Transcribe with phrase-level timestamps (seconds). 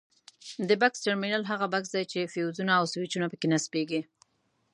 [0.67, 4.01] د بکس ټرمینل هغه بکس دی چې فیوزونه او سویچونه پکې نصبیږي.